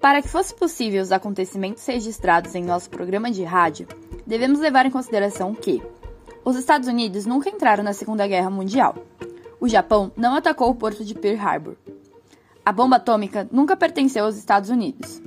Para 0.00 0.22
que 0.22 0.28
fosse 0.28 0.54
possível 0.54 1.02
os 1.02 1.12
acontecimentos 1.12 1.84
registrados 1.84 2.54
em 2.54 2.64
nosso 2.64 2.88
programa 2.88 3.30
de 3.30 3.44
rádio, 3.44 3.86
devemos 4.26 4.58
levar 4.58 4.86
em 4.86 4.90
consideração 4.90 5.54
que 5.54 5.82
os 6.42 6.56
Estados 6.56 6.88
Unidos 6.88 7.26
nunca 7.26 7.50
entraram 7.50 7.84
na 7.84 7.92
Segunda 7.92 8.26
Guerra 8.26 8.48
Mundial. 8.48 8.96
O 9.60 9.68
Japão 9.68 10.10
não 10.16 10.34
atacou 10.34 10.70
o 10.70 10.74
porto 10.74 11.04
de 11.04 11.14
Pearl 11.14 11.38
Harbor. 11.38 11.76
A 12.64 12.72
bomba 12.72 12.96
atômica 12.96 13.46
nunca 13.52 13.76
pertenceu 13.76 14.24
aos 14.24 14.38
Estados 14.38 14.70
Unidos. 14.70 15.20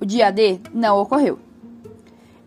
O 0.00 0.04
dia 0.04 0.32
D 0.32 0.58
não 0.74 0.98
ocorreu. 0.98 1.38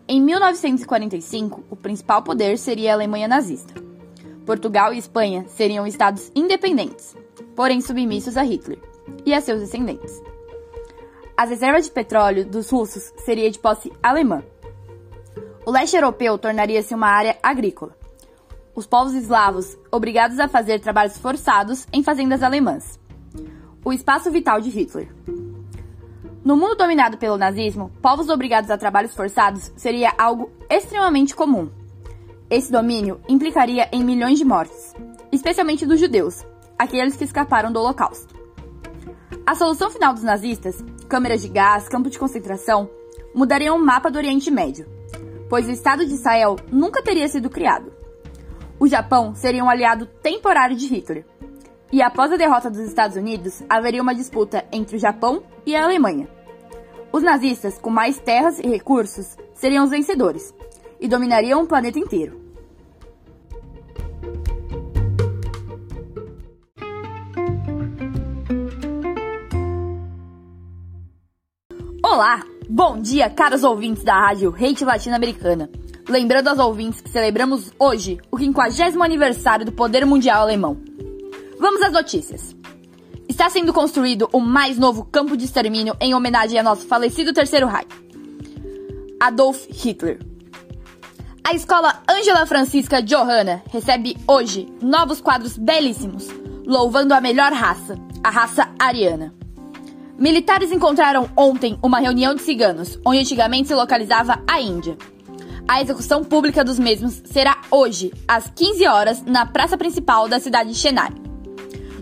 Em 0.06 0.20
1945, 0.20 1.64
o 1.70 1.76
principal 1.76 2.22
poder 2.22 2.58
seria 2.58 2.90
a 2.90 2.94
Alemanha 2.94 3.26
nazista. 3.26 3.72
Portugal 4.44 4.92
e 4.92 4.98
Espanha 4.98 5.46
seriam 5.48 5.86
estados 5.86 6.30
independentes, 6.34 7.16
porém 7.56 7.80
submissos 7.80 8.36
a 8.36 8.42
Hitler 8.42 8.78
e 9.24 9.32
a 9.32 9.40
seus 9.40 9.60
descendentes. 9.60 10.20
As 11.42 11.50
reservas 11.50 11.86
de 11.86 11.90
petróleo 11.90 12.46
dos 12.46 12.70
russos 12.70 13.12
seria 13.16 13.50
de 13.50 13.58
posse 13.58 13.92
alemã. 14.00 14.44
O 15.66 15.72
leste 15.72 15.96
europeu 15.96 16.38
tornaria-se 16.38 16.94
uma 16.94 17.08
área 17.08 17.36
agrícola. 17.42 17.96
Os 18.76 18.86
povos 18.86 19.12
eslavos 19.12 19.76
obrigados 19.90 20.38
a 20.38 20.46
fazer 20.46 20.78
trabalhos 20.78 21.18
forçados 21.18 21.84
em 21.92 22.00
fazendas 22.00 22.44
alemãs. 22.44 22.96
O 23.84 23.92
espaço 23.92 24.30
vital 24.30 24.60
de 24.60 24.70
Hitler. 24.70 25.12
No 26.44 26.56
mundo 26.56 26.76
dominado 26.76 27.18
pelo 27.18 27.36
nazismo, 27.36 27.90
povos 28.00 28.28
obrigados 28.28 28.70
a 28.70 28.78
trabalhos 28.78 29.12
forçados 29.12 29.72
seria 29.76 30.14
algo 30.16 30.48
extremamente 30.70 31.34
comum. 31.34 31.68
Esse 32.48 32.70
domínio 32.70 33.20
implicaria 33.28 33.88
em 33.90 34.04
milhões 34.04 34.38
de 34.38 34.44
mortes, 34.44 34.94
especialmente 35.32 35.86
dos 35.86 35.98
judeus, 35.98 36.46
aqueles 36.78 37.16
que 37.16 37.24
escaparam 37.24 37.72
do 37.72 37.80
Holocausto. 37.80 38.32
A 39.44 39.56
solução 39.56 39.90
final 39.90 40.14
dos 40.14 40.22
nazistas, 40.22 40.76
câmeras 41.12 41.42
de 41.42 41.48
gás, 41.48 41.90
campo 41.90 42.08
de 42.08 42.18
concentração, 42.18 42.88
mudariam 43.34 43.76
o 43.76 43.78
mapa 43.78 44.10
do 44.10 44.16
Oriente 44.16 44.50
Médio, 44.50 44.86
pois 45.46 45.68
o 45.68 45.70
Estado 45.70 46.06
de 46.06 46.14
Israel 46.14 46.56
nunca 46.70 47.02
teria 47.02 47.28
sido 47.28 47.50
criado. 47.50 47.92
O 48.80 48.88
Japão 48.88 49.34
seria 49.34 49.62
um 49.62 49.68
aliado 49.68 50.06
temporário 50.06 50.74
de 50.74 50.86
Hitler. 50.86 51.26
E 51.92 52.00
após 52.00 52.32
a 52.32 52.38
derrota 52.38 52.70
dos 52.70 52.80
Estados 52.80 53.14
Unidos, 53.14 53.62
haveria 53.68 54.00
uma 54.00 54.14
disputa 54.14 54.64
entre 54.72 54.96
o 54.96 54.98
Japão 54.98 55.42
e 55.66 55.76
a 55.76 55.84
Alemanha. 55.84 56.26
Os 57.12 57.22
nazistas, 57.22 57.76
com 57.76 57.90
mais 57.90 58.18
terras 58.18 58.58
e 58.58 58.66
recursos, 58.66 59.36
seriam 59.52 59.84
os 59.84 59.90
vencedores 59.90 60.54
e 60.98 61.06
dominariam 61.06 61.62
o 61.62 61.66
planeta 61.66 61.98
inteiro. 61.98 62.40
Olá! 72.12 72.42
Bom 72.68 73.00
dia, 73.00 73.30
caros 73.30 73.64
ouvintes 73.64 74.04
da 74.04 74.12
Rádio 74.12 74.50
Rede 74.50 74.84
Latino-Americana. 74.84 75.70
Lembrando 76.06 76.48
aos 76.48 76.58
ouvintes 76.58 77.00
que 77.00 77.08
celebramos 77.08 77.72
hoje 77.78 78.20
o 78.30 78.38
50 78.38 79.02
aniversário 79.02 79.64
do 79.64 79.72
Poder 79.72 80.04
Mundial 80.04 80.42
Alemão. 80.42 80.76
Vamos 81.58 81.80
às 81.80 81.90
notícias. 81.90 82.54
Está 83.26 83.48
sendo 83.48 83.72
construído 83.72 84.28
o 84.30 84.40
mais 84.40 84.76
novo 84.76 85.06
campo 85.06 85.38
de 85.38 85.46
extermínio 85.46 85.96
em 85.98 86.14
homenagem 86.14 86.58
ao 86.58 86.64
nosso 86.66 86.86
falecido 86.86 87.32
Terceiro 87.32 87.66
Reich. 87.66 87.88
Adolf 89.18 89.66
Hitler. 89.70 90.20
A 91.42 91.54
escola 91.54 92.02
Angela 92.06 92.44
Francisca 92.44 93.00
Johanna 93.00 93.62
recebe 93.70 94.18
hoje 94.28 94.68
novos 94.82 95.22
quadros 95.22 95.56
belíssimos, 95.56 96.28
louvando 96.66 97.14
a 97.14 97.22
melhor 97.22 97.54
raça, 97.54 97.96
a 98.22 98.28
raça 98.28 98.68
ariana. 98.78 99.32
Militares 100.18 100.70
encontraram 100.70 101.28
ontem 101.36 101.78
uma 101.82 101.98
reunião 101.98 102.34
de 102.34 102.42
ciganos, 102.42 102.98
onde 103.04 103.20
antigamente 103.20 103.68
se 103.68 103.74
localizava 103.74 104.42
a 104.48 104.60
Índia. 104.60 104.96
A 105.66 105.80
execução 105.80 106.22
pública 106.22 106.62
dos 106.62 106.78
mesmos 106.78 107.22
será 107.24 107.62
hoje, 107.70 108.12
às 108.28 108.48
15 108.48 108.86
horas, 108.86 109.22
na 109.24 109.46
praça 109.46 109.76
principal 109.76 110.28
da 110.28 110.38
cidade 110.38 110.70
de 110.70 110.76
Chennai. 110.76 111.10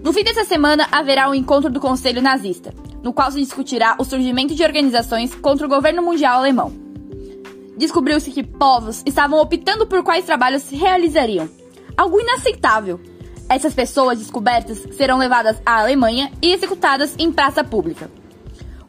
No 0.03 0.12
fim 0.12 0.25
dessa 0.25 0.44
semana 0.44 0.88
haverá 0.91 1.28
um 1.31 1.34
encontro 1.34 1.71
do 1.71 1.78
Conselho 1.78 2.21
Nazista, 2.21 2.75
no 3.03 3.12
qual 3.12 3.31
se 3.31 3.38
discutirá 3.38 3.97
o 3.98 4.04
surgimento 4.04 4.54
de 4.54 4.65
organizações 4.65 5.34
contra 5.34 5.66
o 5.66 5.71
governo 5.71 6.03
mundial 6.03 6.38
alemão. 6.38 6.72
Descobriu-se 7.77 8.31
que 8.31 8.42
povos 8.42 9.03
estavam 9.06 9.41
optando 9.41 9.87
por 9.87 10.03
quais 10.03 10.25
trabalhos 10.25 10.62
se 10.62 10.75
realizariam. 10.75 11.48
Algo 11.97 12.21
inaceitável, 12.21 13.00
essas 13.50 13.75
pessoas 13.75 14.21
descobertas 14.21 14.87
serão 14.93 15.19
levadas 15.19 15.61
à 15.66 15.81
Alemanha 15.81 16.31
e 16.41 16.53
executadas 16.53 17.16
em 17.19 17.33
praça 17.33 17.65
pública. 17.65 18.09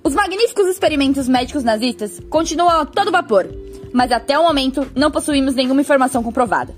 Os 0.03 0.13
magníficos 0.13 0.67
experimentos 0.67 1.27
médicos 1.27 1.63
nazistas 1.63 2.21
continuam 2.29 2.81
a 2.81 2.85
todo 2.85 3.11
vapor, 3.11 3.49
mas 3.91 4.11
até 4.11 4.37
o 4.37 4.43
momento 4.43 4.87
não 4.95 5.09
possuímos 5.09 5.55
nenhuma 5.55 5.81
informação 5.81 6.21
comprovada. 6.21 6.75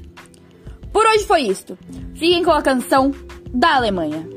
Por 0.94 1.06
hoje 1.06 1.26
foi 1.26 1.42
isto. 1.42 1.78
Fiquem 2.16 2.44
com 2.44 2.52
a 2.52 2.62
canção 2.62 3.12
da 3.54 3.76
Alemanha. 3.76 4.33